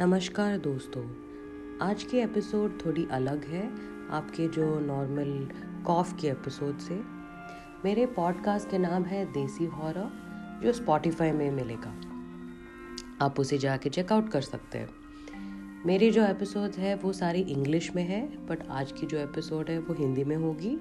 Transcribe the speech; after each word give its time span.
नमस्कार 0.00 0.56
दोस्तों, 0.58 1.02
आज 1.80 2.02
की 2.02 2.18
एपिसोड 2.18 2.72
थोड़ी 2.86 3.06
अलग 3.10 3.44
है 3.44 3.62
आपके 4.10 4.48
जो 4.48 4.64
नॉर्मल 4.80 5.48
कॉफ 5.86 6.12
के 6.20 6.28
एपिसोड 6.28 6.78
से। 6.78 6.94
मेरे 7.84 8.04
पॉडकास्ट 8.06 8.70
के 8.70 8.78
नाम 8.78 9.02
है 9.02 9.24
देसी 9.32 9.64
हॉरर 9.66 10.60
जो 10.62 10.72
स्पॉटिफाई 10.72 11.32
में 11.32 11.50
मिलेगा। 11.50 11.94
आप 13.24 13.40
उसे 13.40 13.58
जाके 13.58 13.90
चेकआउट 13.90 14.28
कर 14.28 14.40
सकते 14.40 14.78
हैं। 14.78 14.88
मेरी 15.86 16.10
जो 16.10 16.24
एपिसोड 16.24 16.76
है 16.78 16.94
वो 16.94 17.12
सारी 17.12 17.40
इंग्लिश 17.40 17.90
में 17.96 18.04
है 18.04 18.46
बट 18.46 18.66
आज 18.70 18.92
की 18.92 19.06
जो 19.06 19.18
एपिसोड 19.18 19.70
है 19.70 19.78
वो 19.78 19.94
हिंदी 19.94 20.24
में 20.24 20.36
होगी। 20.36 20.78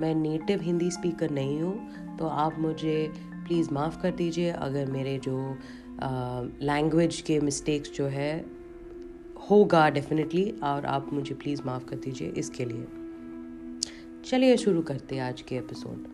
मैं 0.00 0.14
नेटिव 0.14 0.60
हिंदी 0.62 0.90
स्पीकर 0.90 1.30
नहीं 1.30 1.60
हूँ 1.62 2.16
तो 2.16 2.26
आप 2.26 2.58
मुझे 2.58 3.12
प्लीज़ 3.46 3.70
माफ़ 3.72 4.00
कर 4.02 4.10
दीजिए, 4.12 4.50
अगर 4.50 4.90
मेरे 4.90 5.18
जो 5.18 5.56
लैंग्वेज 6.62 7.20
के 7.20 7.40
मिस्टेक्स 7.40 7.92
जो 7.92 8.06
है, 8.06 8.46
होगा 9.50 9.90
डेफिनेटली 9.90 10.50
और 10.50 10.86
आप 10.86 11.12
मुझे 11.12 11.34
प्लीज़ 11.34 11.62
माफ़ 11.66 11.84
कर 11.84 11.96
दीजिए 11.96 12.28
इसके 12.28 12.64
लिए। 12.64 12.86
चलिए 14.24 14.56
शुरू 14.56 14.82
करते 14.82 15.14
हैं 15.14 15.22
आज 15.22 15.42
के 15.42 15.56
एपिसोड 15.56 16.08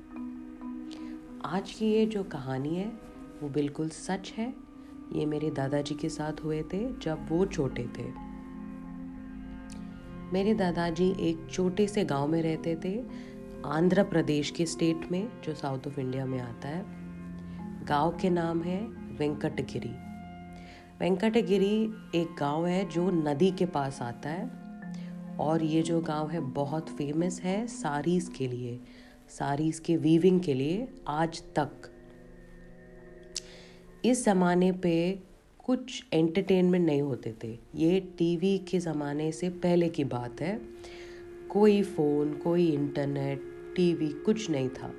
आज 1.45 1.71
की 1.71 1.93
ये 1.93 2.07
जो 2.07 2.23
कहानी 2.25 2.77
है, 2.77 2.93
वो 3.43 3.49
बिल्कुल 3.49 3.89
सच 3.89 4.35
है। 4.37 4.55
ये 5.13 5.27
मेरे 5.27 5.51
दादाजी 5.51 5.95
के 5.95 6.09
साथ 6.09 6.33
हुए 6.45 6.63
थे, 6.63 6.99
जब 7.01 7.27
वो 7.29 7.47
छोटे 7.47 7.83
थे। 7.83 8.05
मेरे 10.33 10.55
दादाजी 10.55 11.15
एक 11.21 11.47
छोटे 11.51 11.89
से 11.89 12.05
गाँव 12.05 12.29
में 12.29 12.43
रहते 12.43 12.77
थे, 12.85 13.05
आंध्र 13.67 14.03
प्रदेश 14.03 14.51
के 14.51 14.67
स्टेट 14.67 15.13
में, 15.13 15.29
जो 15.45 15.55
साउथ 15.55 15.87
ऑफ़ 15.87 16.01
इंडिया 16.01 16.27
में 16.27 16.41
आता 16.41 16.69
है। 16.69 16.85
गाँव 17.85 18.19
के 18.23 18.31
नाम 18.31 18.63
है 18.63 19.06
वेंकटगिरी। 19.19 19.95
वेंकटगिरी 21.01 21.83
एक 22.15 22.37
गाँव 22.39 22.67
है 22.67 22.89
जो 22.89 23.11
नदी 23.11 23.51
के 23.51 23.67
पास 23.67 24.03
आता 24.03 24.29
है 24.29 24.51
और 25.41 25.63
ये 25.63 25.83
जो 25.83 26.01
गाँव 26.01 26.31
है 26.31 26.41
बहुत 26.41 26.89
फ़ेमस 26.89 27.41
है 27.41 27.67
साड़ीज़ 27.67 28.31
के 28.31 28.49
लिए 28.49 28.81
साड़ीज़ 29.29 29.81
के 29.81 29.97
वीविंग 29.97 30.41
के 30.41 30.55
लिए 30.55 30.89
आज 31.09 31.43
तक। 31.59 31.91
इस 34.05 34.25
ज़माने 34.25 34.73
पे 34.73 35.19
कुछ 35.65 36.05
एंटरटेनमेंट 36.13 36.87
नहीं 36.87 37.03
होते 37.03 37.35
थे। 37.45 37.59
ये 37.75 38.01
टीवी 38.01 38.59
के 38.59 38.79
ज़माने 38.79 39.33
से 39.33 39.49
पहले 39.49 39.89
की 39.89 40.05
बात 40.05 40.41
है। 40.41 40.61
कोई 41.51 41.83
फ़ोन 41.83 42.33
कोई 42.35 42.67
इंटरनेट 42.71 43.43
टीवी 43.77 44.09
कुछ 44.09 44.51
नहीं 44.51 44.69
था। 44.69 44.93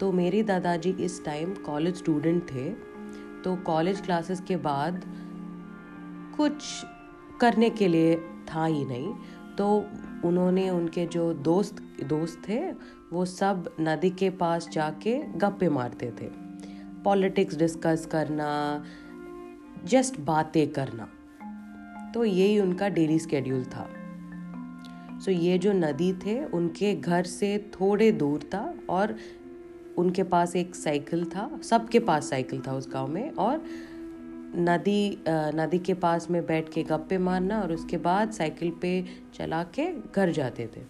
तो 0.00 0.12
मेरे 0.12 0.42
दादाजी 0.42 0.90
इस 0.90 1.24
टाइम 1.24 1.54
कॉलेज 1.54 1.94
स्टूडेंट 1.94 2.42
थे। 2.42 2.89
तो 3.44 3.56
कॉलेज 3.56 4.00
क्लासेस 4.00 4.40
के 4.40 4.56
बाद 4.56 5.04
कुछ 6.36 6.84
करने 7.40 7.70
के 7.70 7.88
लिए 7.88 8.16
था 8.54 8.64
ही 8.64 8.84
नहीं। 8.84 9.14
तो 9.58 9.86
उन्होंने 10.24 10.70
उनके 10.70 11.06
जो 11.06 11.34
दोस्त 11.34 11.76
दोस्त 12.04 12.42
थे 12.48 12.72
वो 13.12 13.24
सब 13.24 13.76
नदी 13.80 14.10
के 14.10 14.30
पास 14.30 14.68
जाके 14.68 15.18
गप्पे 15.18 15.68
मारते 15.68 16.06
थे। 16.06 16.26
पॉलिटिक्स 17.04 17.56
डिस्कस 17.56 18.08
करना 18.12 18.84
जस्ट 19.84 20.20
बातें 20.20 20.72
करना। 20.72 21.08
तो 22.14 22.24
यही 22.24 22.60
उनका 22.60 22.88
डेली 22.88 23.18
स्केड्यूल 23.18 23.64
था। 23.64 23.88
सो 25.18 25.32
so, 25.32 25.38
ये 25.38 25.58
जो 25.58 25.72
नदी 25.72 26.12
थे 26.12 26.44
उनके 26.44 26.94
घर 26.94 27.24
से 27.24 27.70
थोड़े 27.74 28.12
दूर 28.12 28.40
था 28.42 28.74
और 28.90 29.16
उनके 29.98 30.22
पास 30.22 30.56
एक 30.56 30.74
साइकिल 30.74 31.24
था 31.24 31.60
सबके 31.62 31.98
पास 32.00 32.30
साइकिल 32.30 32.62
था 32.66 32.72
उस 32.72 32.88
गाँव 32.92 33.08
में 33.08 33.30
और 33.30 33.64
नदी 34.56 35.24
नदी 35.28 35.78
के 35.78 35.94
पास 35.94 36.30
में 36.30 36.46
बैठ 36.46 36.68
के 36.68 36.82
गप्पे 36.82 37.18
मारना 37.18 37.60
और 37.60 37.72
उसके 37.72 37.96
बाद 37.96 38.30
साइकिल 38.30 38.70
पे 38.70 39.04
चला 39.34 39.62
के 39.62 39.92
घर 39.92 40.30
जाते 40.30 40.66
थे। 40.66 40.80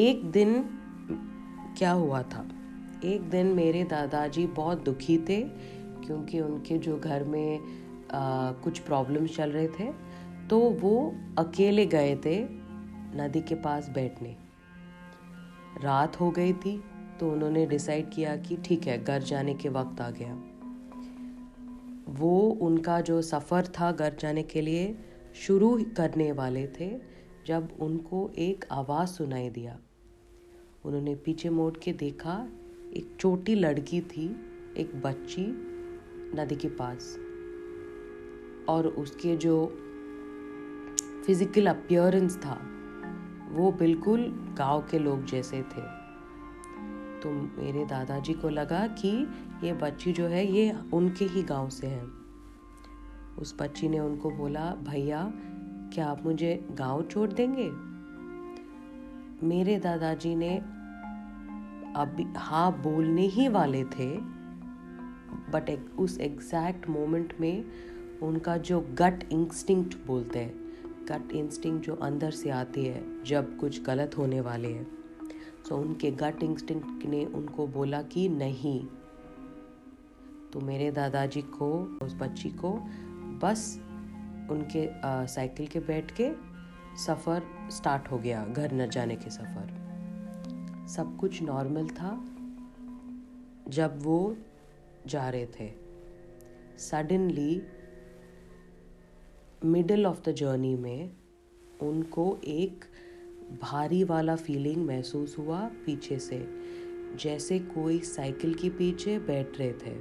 एक 0.00 0.24
दिन 0.24 0.62
क्या 1.78 1.92
हुआ 1.92 2.22
था? 2.22 2.46
एक 3.04 3.22
दिन 3.22 3.46
मेरे 3.46 3.84
दादाजी 3.84 4.46
बहुत 4.46 4.84
दुखी 4.84 5.18
थे 5.18 5.40
क्योंकि 6.06 6.40
उनके 6.40 6.78
जो 6.78 6.98
घर 6.98 7.24
में 7.24 7.58
आ, 8.12 8.52
कुछ 8.52 8.78
प्रॉब्लम्स 8.78 9.36
चल 9.36 9.50
रहे 9.50 9.68
थे 9.68 9.92
तो 10.50 10.58
वो 10.58 11.14
अकेले 11.38 11.86
गए 11.86 12.16
थे 12.16 12.38
नदी 13.16 13.40
के 13.40 13.54
पास 13.54 13.88
बैठने। 13.88 14.36
रात 15.82 16.20
हो 16.20 16.30
गई 16.30 16.52
थी 16.52 16.84
तो 17.20 17.32
उन्होंने 17.32 17.66
डिसाइड 17.66 18.10
किया 18.10 18.36
कि 18.36 18.56
ठीक 18.56 18.86
है, 18.86 19.04
घर 19.04 19.22
जाने 19.22 19.54
के 19.54 19.68
वक्त 19.68 20.00
आ 20.00 20.10
गया। 20.10 20.34
वो 22.08 22.40
उनका 22.62 23.00
जो 23.00 23.22
सफ़र 23.22 23.66
था 23.66 23.92
घर 23.92 24.16
जाने 24.20 24.42
के 24.42 24.60
लिए, 24.60 24.98
शुरू 25.34 25.84
करने 25.96 26.32
वाले 26.32 26.66
थे, 26.66 27.00
जब 27.46 27.68
उनको 27.80 28.30
एक 28.38 28.64
आवाज़ 28.72 29.08
सुनाई 29.08 29.50
दिया। 29.50 29.78
उन्होंने 30.84 31.14
पीछे 31.14 31.50
मोड़ 31.50 31.76
के 31.82 31.92
देखा, 31.92 32.48
एक 32.96 33.16
छोटी 33.20 33.54
लड़की 33.54 34.00
थी, 34.00 34.26
एक 34.76 35.02
बच्ची 35.04 35.46
नदी 36.40 36.56
के 36.56 36.68
पास। 36.68 37.16
और 38.68 38.86
उसके 38.86 39.36
जो 39.36 39.66
फ़िज़िकल 41.26 41.66
अपियरेंस 41.66 42.36
था 42.36 42.60
वो 43.50 43.72
बिल्कुल 43.72 44.54
गाँव 44.58 44.80
के 44.90 44.98
लोग 44.98 45.24
जैसे 45.24 45.62
थे। 45.62 45.98
तो 47.20 47.30
मेरे 47.62 47.84
दादाजी 47.84 48.32
को 48.32 48.48
लगा 48.48 48.86
कि 48.86 49.28
ये 49.64 49.72
बच्ची 49.72 50.12
जो 50.12 50.26
है 50.26 50.52
ये 50.52 50.76
उनके 50.92 51.24
ही 51.24 51.42
गाँव 51.42 51.68
से 51.68 51.86
है। 51.86 52.04
उस 53.38 53.56
बच्ची 53.60 53.88
ने 53.88 53.98
उनको 53.98 54.30
बोला 54.30 54.70
भैया 54.70 55.32
क्या 55.94 56.06
आप 56.06 56.24
मुझे 56.24 56.68
गाँव 56.70 57.02
छोड़ 57.02 57.30
देंगे? 57.30 57.70
मेरे 59.46 59.78
दादाजी 59.78 60.34
ने 60.34 60.58
अभी 61.96 62.26
हाँ 62.36 62.72
बोलने 62.72 63.22
ही 63.22 63.48
वाले 63.48 63.84
थे 63.84 64.18
बट 65.52 65.66
एक, 65.68 65.90
उस 65.98 66.18
एग्जैक्ट 66.18 66.88
मोमेंट 66.88 67.34
में 67.40 67.64
उनका 68.22 68.56
जो 68.56 68.80
गट 68.80 69.24
इंस्टिंक्ट 69.32 70.06
बोलते 70.06 70.38
हैं 70.38 70.67
गट 71.08 71.32
इंस्टिंग 71.32 71.80
जो 71.80 71.94
अंदर 71.94 72.30
से 72.30 72.50
आती 72.50 72.84
है 72.84 73.24
जब 73.24 73.56
कुछ 73.58 73.82
गलत 73.82 74.18
होने 74.18 74.40
वाले 74.40 74.68
हैं। 74.68 74.86
सो 75.68 75.74
so, 75.74 75.80
उनके 75.82 76.10
गट 76.10 76.42
इंस्टिंग 76.42 76.82
ने 77.04 77.24
उनको 77.24 77.66
बोला 77.66 78.02
कि 78.02 78.28
नहीं। 78.28 78.86
तो 80.52 80.60
मेरे 80.60 80.90
दादाजी 80.90 81.42
को 81.42 81.98
उस 82.02 82.14
बच्ची 82.14 82.50
को 82.50 82.72
बस 83.42 83.80
उनके 84.50 84.88
साइकिल 85.26 85.66
के 85.66 85.80
बैठ 85.80 86.12
के 86.20 86.30
सफ़र 86.96 87.42
स्टार्ट 87.70 88.10
हो 88.10 88.18
गया 88.18 88.44
घर 88.46 88.72
न 88.72 88.88
जाने 88.90 89.16
के 89.16 89.30
सफ़र। 89.30 89.76
सब 90.88 91.16
कुछ 91.16 91.42
नॉर्मल 91.42 91.88
था 91.88 92.10
जब 93.68 93.98
वो 94.02 94.36
जा 95.06 95.28
रहे 95.30 95.46
थे। 95.46 95.72
Suddenly 96.78 97.62
middle 99.64 100.06
of 100.06 100.30
the 100.30 100.32
journey 100.32 100.76
में 100.76 101.10
उनको 101.82 102.38
एक 102.44 102.84
भारी 103.62 104.04
वाला 104.04 104.36
फीलिंग 104.36 104.86
महसूस 104.86 105.38
हुआ 105.38 105.60
पीछे 105.60 106.18
से। 106.18 106.48
जैसे 107.16 107.58
कोई 107.58 107.98
साइकिल 107.98 108.54
के 108.54 108.70
पीछे 108.70 109.18
बैठ 109.18 109.58
रहे 109.58 109.72
थे। 109.72 109.94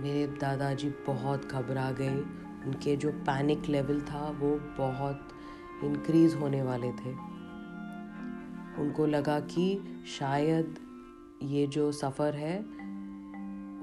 मेरे 0.00 0.26
दादाजी 0.26 0.90
बहुत 0.90 1.46
घबरा 1.46 1.92
गए। 1.92 2.18
उनके 2.66 2.96
जो 2.96 3.12
पैनिक 3.12 3.66
लेवल 3.68 4.00
था 4.00 4.30
वो 4.30 4.60
बहुत 4.78 5.28
इंक्रीज 5.84 6.34
होने 6.34 6.62
वाले 6.62 6.88
थे। 6.88 7.12
उनको 8.82 9.06
लगा 9.06 9.40
कि 9.40 9.80
शायद 10.18 10.78
ये 11.42 11.66
जो 11.66 11.92
सफ़र 11.92 12.34
है 12.34 12.60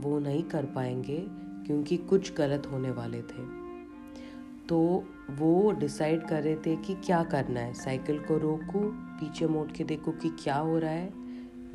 वो 0.01 0.19
नहीं 0.19 0.43
कर 0.43 0.65
पाएँगे। 0.65 1.38
क्योंकि 1.69 1.97
कुछ 1.97 2.35
गलत 2.35 2.67
होने 2.71 2.91
वाले 2.91 3.21
थे। 3.21 3.45
तो 4.67 5.03
वो 5.29 5.71
डिसाइड 5.71 6.27
कर 6.27 6.43
रहे 6.43 6.55
थे 6.55 6.75
कि 6.75 6.95
क्या 6.95 7.23
करना 7.23 7.59
है? 7.59 7.73
साइकिल 7.73 8.19
को 8.19 8.37
रोको? 8.37 8.79
पीछे 8.93 9.47
मोड़ 9.47 9.71
के 9.71 9.83
देखो 9.83 10.11
कि 10.11 10.29
क्या 10.29 10.57
हो 10.57 10.79
रहा 10.79 10.91
है? 10.91 11.13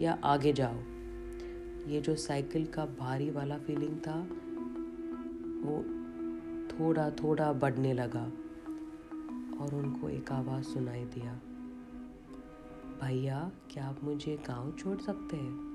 या 0.00 0.18
आगे 0.24 0.52
जाओ 0.52 0.74
ये 1.90 2.00
जो 2.00 2.14
साइकिल 2.14 2.66
का 2.66 2.86
भारी 2.86 3.30
वाला 3.30 3.58
फीलिंग 3.58 3.98
था, 3.98 4.20
वो 5.66 5.84
थोड़ा 6.68 7.10
थोड़ा 7.10 7.52
बढ़ने 7.52 7.92
लगा 7.92 8.24
और 9.60 9.74
उनको 9.74 10.08
एक 10.08 10.32
आवाज़ 10.32 10.64
सुनाई 10.64 11.04
दिया। 11.04 11.40
भैया, 13.02 13.50
क्या 13.70 13.84
आप 13.84 14.04
मुझे 14.04 14.36
गाँव 14.48 14.72
छोड़ 14.78 14.98
सकते 14.98 15.36
हैं? 15.36 15.74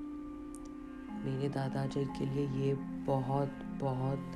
मेरे 1.25 1.49
दादाजी 1.49 2.05
के 2.05 2.25
लिए 2.25 2.67
ये 2.67 2.73
बहुत 3.05 3.51
बहुत 3.79 4.31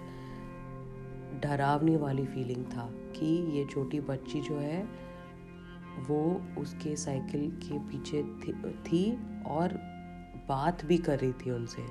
डरावनी 1.43 1.95
वाली 1.95 2.25
फीलिंग 2.25 2.65
था 2.65 2.89
कि 3.15 3.25
ये 3.57 3.65
छोटी 3.65 3.99
बच्ची 3.99 4.41
जो 4.41 4.57
है 4.57 4.83
वो 6.07 6.21
उसके 6.57 6.95
साइकिल 6.95 7.49
के 7.63 7.79
पीछे 7.79 8.23
थी, 8.83 9.11
और 9.47 9.73
बात 10.49 10.85
भी 10.85 10.97
कर 10.97 11.19
रही 11.19 11.33
थी 11.33 11.51
उनसे। 11.51 11.85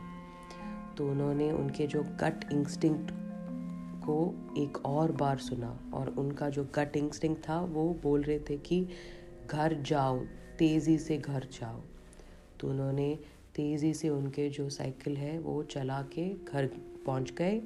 तो 0.96 1.10
उन्होंने 1.10 1.50
उनके 1.52 1.87
जो 1.87 2.02
गट 2.20 2.44
इंस्टिंक्ट 2.52 3.10
को 4.05 4.16
एक 4.58 4.78
और 4.87 5.12
बार 5.12 5.38
सुना 5.38 5.78
और 5.94 6.08
उनका 6.19 6.48
जो 6.48 6.64
गट 6.75 6.96
इंस्टिंक्ट 6.96 7.43
था 7.48 7.60
वो 7.60 7.84
बोल 8.02 8.22
रहे 8.22 8.38
थे 8.40 8.56
कि 8.58 8.87
घर 9.50 9.75
जाओ 9.82 10.19
तेज़ी 10.58 10.98
से 10.98 11.16
घर 11.19 11.46
जाओ। 11.52 11.81
तो 12.60 12.69
उन्होंने 12.69 13.14
तेज़ी 13.55 13.93
से 13.94 14.08
उनके 14.08 14.48
जो 14.48 14.69
साइकिल 14.69 15.16
है 15.16 15.38
वो 15.38 15.62
चला 15.62 16.00
के 16.12 16.28
घर 16.44 16.66
पहुँच 17.06 17.32
गए। 17.38 17.60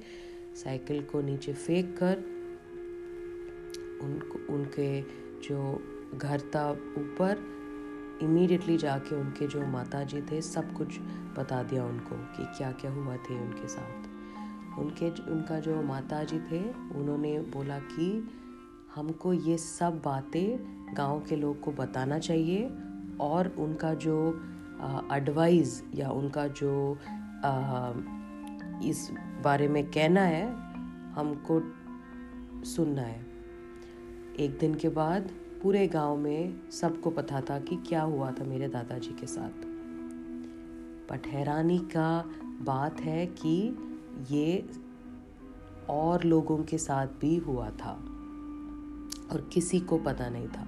साइकिल 0.55 1.03
को 1.03 1.21
नीचे 1.23 1.53
फेंक 1.53 1.97
कर 1.99 2.17
उनको 4.03 4.55
उनके 4.55 5.01
जो 5.49 5.59
घर 6.19 6.41
था 6.41 6.71
ऊपर 6.73 7.39
इमीडिएटली 8.23 8.77
जाके 8.77 9.15
उनके 9.17 9.47
जो 9.47 9.67
माता 9.67 10.03
जी 10.05 10.23
थे 10.23 10.41
सब 10.43 10.73
कुछ 10.73 10.99
बता 11.39 11.63
दिया 11.63 11.85
उनको 11.85 12.17
कि 12.37 12.45
क्या 12.59 12.73
क्या 12.73 12.91
हुआ 12.93 13.17
थे 13.17 13.41
उनके 13.41 13.69
साथ। 13.69 14.05
उनके 14.79 15.11
उनका 15.33 15.61
जो 15.61 15.83
माता 15.83 16.25
जी 16.25 16.39
थे 16.39 16.61
उन्होंने 16.71 17.39
बोला 17.41 17.79
कि 17.79 18.29
हमको 18.95 19.33
ये 19.33 19.59
सब 19.59 20.03
बातें 20.05 20.47
गाँव 20.97 21.21
के 21.29 21.37
लोग 21.37 21.61
को 21.61 21.73
बताना 21.73 22.19
चाहिए 22.19 22.71
और 23.21 23.49
उनका 23.59 23.95
जो 23.95 24.17
एडवाइस 25.13 25.83
या 25.95 26.11
उनका 26.11 26.47
जो 26.47 26.99
आ, 27.45 27.93
इस 28.85 29.11
बारे 29.43 29.69
में 29.69 29.91
कहना 29.91 30.21
है, 30.21 30.53
हमको 31.13 31.63
सुनना 32.65 33.03
है। 33.03 33.27
एक 34.39 34.59
दिन 34.59 34.75
के 34.75 34.89
बाद 34.89 35.31
पूरे 35.63 35.89
गाँव 35.89 36.17
में 36.17 36.71
सबको 36.71 37.11
पता 37.11 37.41
था 37.41 37.59
कि 37.59 37.77
क्या 37.77 38.03
हुआ 38.03 38.31
था 38.31 38.45
मेरे 38.45 38.69
दादाजी 38.69 39.11
के 39.11 39.27
साथ। 39.27 39.77
बट 41.13 41.27
हैरानी 41.27 41.79
का 41.79 42.31
बात 42.45 43.01
है 43.01 43.27
कि 43.27 43.79
ये 44.31 44.69
और 45.91 46.25
लोगों 46.25 46.59
के 46.59 46.79
साथ 46.79 47.07
भी 47.07 47.37
हुआ 47.37 47.71
था 47.71 47.93
और 49.33 49.51
किसी 49.53 49.81
को 49.81 49.99
पता 49.99 50.29
नहीं 50.29 50.49
था। 50.49 50.67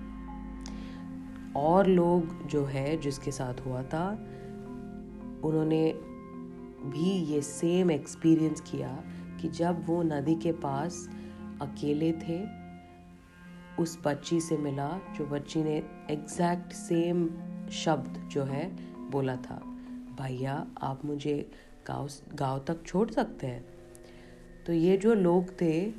और 1.60 1.86
लोग 1.86 2.46
जो 2.46 2.64
है, 2.64 2.96
जिसके 2.96 3.30
साथ 3.30 3.66
हुआ 3.66 3.82
था, 3.82 4.10
उन्होंने 5.44 6.00
भी 6.86 7.10
ये 7.10 7.42
सेम 7.42 7.90
एक्सपीरियंस 7.90 8.60
किया 8.60 9.04
कि 9.40 9.48
जब 9.48 9.86
वो 9.86 10.02
नदी 10.02 10.34
के 10.34 10.52
पास 10.52 11.10
अकेले 11.62 12.12
थे, 12.12 12.46
उस 13.82 13.98
बच्ची 14.04 14.40
से 14.40 14.56
मिला, 14.56 15.00
जो 15.18 15.26
बच्ची 15.26 15.62
ने 15.62 15.76
एग्जैक्ट 16.10 16.72
सेम 16.72 17.30
शब्द 17.70 18.28
जो 18.28 18.44
है 18.44 18.76
बोला 19.10 19.36
था, 19.36 19.56
भैया, 20.20 20.66
आप 20.82 21.04
मुझे 21.04 21.50
गाँव 21.86 22.08
गाँव 22.34 22.64
तक 22.66 22.86
छोड़ 22.86 23.10
सकते 23.10 23.46
हैं? 23.46 23.66
तो 24.66 24.72
ये 24.72 24.96
जो 24.96 25.14
लोग 25.14 25.60
थे, 25.60 25.92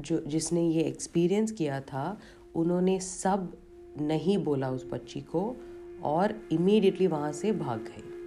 जो, 0.00 0.20
जिसने 0.26 0.68
ये 0.68 0.82
एक्सपीरियंस 0.82 1.52
किया 1.52 1.80
था, 1.80 2.18
उन्होंने 2.54 3.00
सब 3.00 3.56
नहीं 4.00 4.38
बोला 4.38 4.70
उस 4.70 4.86
बच्ची 4.92 5.20
को 5.20 5.56
और 6.02 6.48
इमीडिएटली 6.52 7.06
वहाँ 7.06 7.32
से 7.32 7.52
भाग 7.52 7.78
गए। 7.78 8.19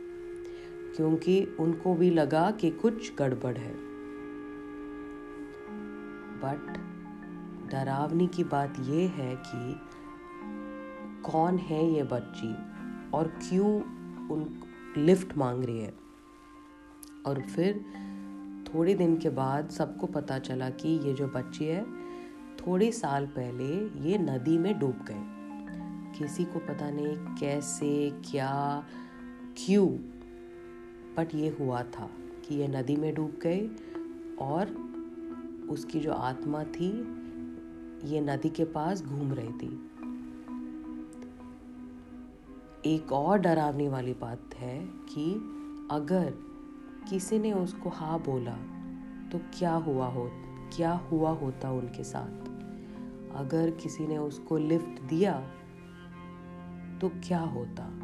क्योंकि 0.95 1.57
उनको 1.59 1.95
भी 1.95 2.09
लगा 2.09 2.51
कि 2.51 2.69
कुछ 2.69 3.15
गड़बड़ 3.15 3.57
है। 3.57 3.73
बट 6.39 6.73
डरावनी 7.71 8.27
की 8.27 8.43
बात 8.43 8.73
यह 8.79 9.09
है 9.09 9.35
कि 9.35 9.81
कौन 11.31 11.57
है 11.57 11.91
ये 11.91 12.03
बच्ची 12.03 12.55
और 13.11 13.27
क्यों 13.27 13.75
उन 14.29 14.59
लिफ्ट 14.97 15.37
मांग 15.37 15.63
रही 15.63 15.79
है? 15.79 15.93
और 17.25 17.41
फिर 17.41 17.85
थोड़े 18.73 18.93
दिन 18.93 19.17
के 19.17 19.29
बाद 19.29 19.69
सबको 19.69 20.07
पता 20.07 20.39
चला 20.39 20.69
कि 20.69 20.89
ये 20.89 21.13
जो 21.13 21.27
बच्ची 21.27 21.65
है, 21.65 21.85
थोड़े 22.55 22.91
साल 22.91 23.25
पहले 23.25 23.65
ये 24.09 24.17
नदी 24.17 24.57
में 24.57 24.79
डूब 24.79 25.05
गए 25.09 25.43
किसी 26.19 26.45
को 26.45 26.59
पता 26.59 26.91
नहीं 26.91 27.35
कैसे, 27.35 28.11
क्या, 28.11 28.83
क्यों 29.57 30.12
बट 31.17 31.35
ये 31.35 31.57
हुआ 31.59 31.83
था 31.83 32.09
कि 32.45 32.55
ये 32.55 32.67
नदी 32.67 32.95
में 32.95 33.13
डूब 33.15 33.39
गए 33.43 33.69
और 34.41 34.69
उसकी 35.69 35.99
जो 35.99 36.13
आत्मा 36.13 36.63
थी, 36.63 36.89
ये 38.03 38.21
नदी 38.21 38.49
के 38.49 38.65
पास 38.65 39.03
घूम 39.03 39.33
रही 39.33 39.51
थी। 39.51 39.89
एक 42.85 43.11
और 43.11 43.39
डरावनी 43.39 43.87
वाली 43.87 44.13
बात 44.13 44.55
है 44.55 44.79
कि 44.85 45.33
अगर 45.91 46.33
किसी 47.09 47.39
ने 47.39 47.53
उसको 47.53 47.89
हाँ 47.89 48.19
बोला 48.19 48.55
तो 49.31 49.39
क्या 49.59 49.73
हुआ 49.73 50.07
हो, 50.07 50.29
क्या 50.75 50.91
हुआ 50.91 51.31
होता 51.31 51.71
उनके 51.71 52.03
साथ? 52.03 52.49
अगर 53.35 53.71
किसी 53.71 54.07
ने 54.07 54.17
उसको 54.17 54.57
लिफ्ट 54.57 55.01
दिया 55.01 55.39
तो 57.01 57.09
क्या 57.09 57.39
होता? 57.39 58.02